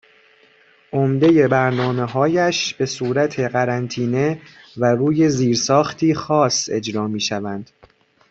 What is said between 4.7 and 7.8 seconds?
و روی زیرساختی خاص اجرا میشوند